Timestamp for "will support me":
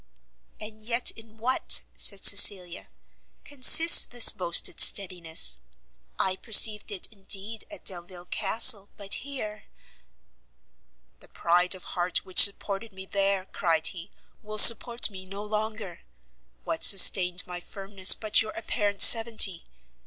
14.41-15.23